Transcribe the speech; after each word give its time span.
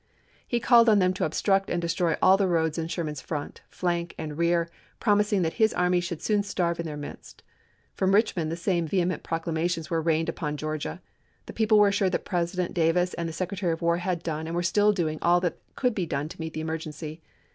He 0.47 0.59
called 0.59 0.89
on 0.89 0.97
them 0.97 1.13
to 1.13 1.25
obstruct 1.25 1.69
and 1.69 1.79
destroy 1.79 2.17
all 2.23 2.35
the 2.35 2.47
roads 2.47 2.79
in 2.79 2.87
Sherman's 2.87 3.21
front, 3.21 3.61
flank, 3.69 4.15
and 4.17 4.35
rear, 4.35 4.67
promising 4.99 5.43
that 5.43 5.53
his 5.61 5.75
army 5.75 5.99
should 5.99 6.23
soon 6.23 6.41
starve 6.41 6.79
in 6.79 6.87
their 6.87 6.97
midst. 6.97 7.43
From 7.93 8.09
Eichmond 8.11 8.49
the 8.49 8.55
same 8.55 8.87
vehement 8.87 9.21
proclamations 9.21 9.91
were 9.91 10.01
rained 10.01 10.27
upon 10.27 10.57
Georgia. 10.57 11.03
The 11.45 11.53
people 11.53 11.77
were 11.77 11.89
assured 11.89 12.13
that 12.13 12.25
President 12.25 12.73
Davis 12.73 13.13
and 13.13 13.29
the 13.29 13.33
Secretary 13.33 13.73
of 13.73 13.83
War 13.83 13.97
had 13.97 14.23
done 14.23 14.47
and 14.47 14.55
were 14.55 14.63
still 14.63 14.91
doing 14.91 15.19
all 15.21 15.39
that 15.41 15.59
could 15.75 15.93
be 15.93 16.07
done 16.07 16.29
to 16.29 16.41
meet 16.41 16.53
the 16.55 16.61
emergency. 16.61 17.21